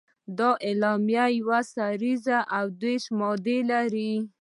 دا 0.37 0.49
اعلامیه 0.67 1.25
یوه 1.39 1.59
سريزه 1.75 2.37
او 2.57 2.65
دېرش 2.81 3.05
مادې 3.19 3.57
لري. 3.71 4.13